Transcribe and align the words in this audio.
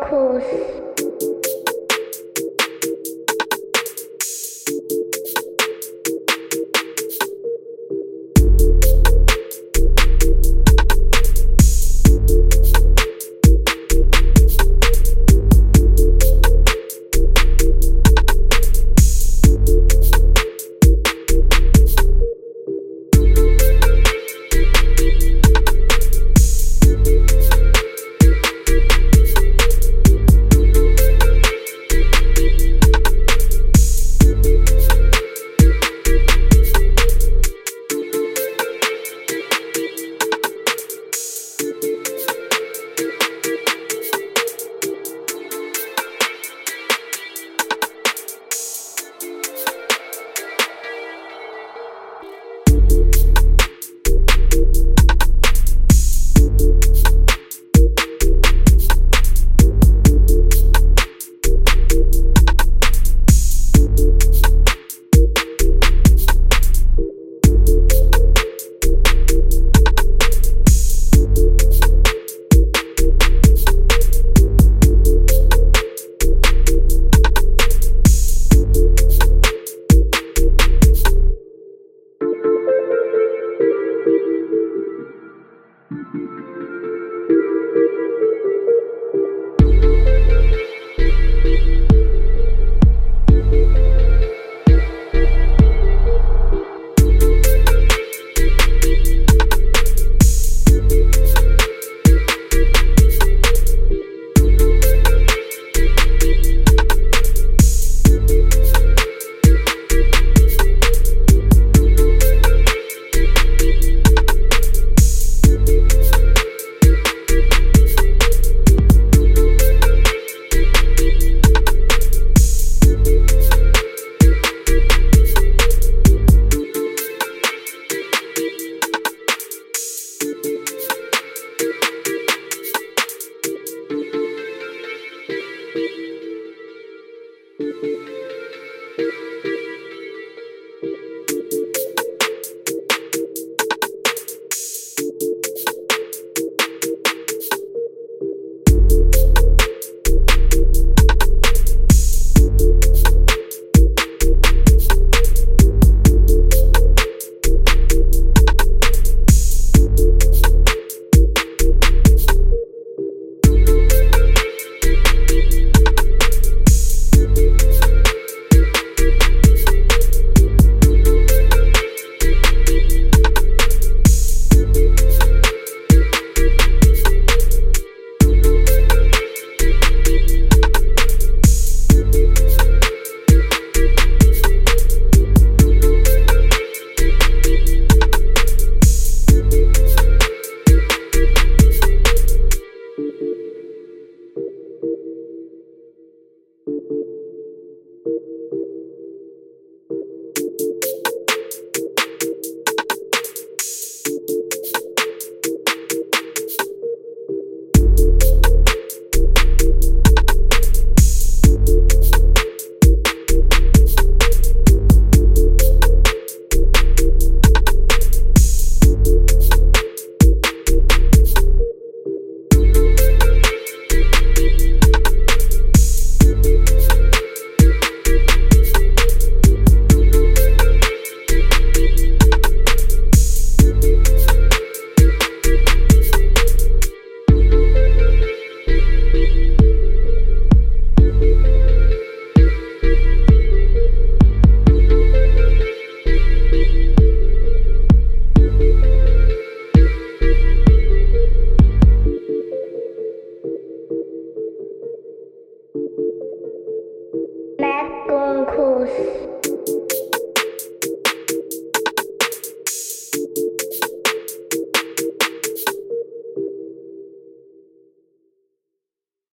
course. 0.00 0.89